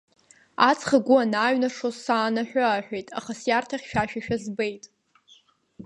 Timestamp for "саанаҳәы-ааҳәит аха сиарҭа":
2.03-3.77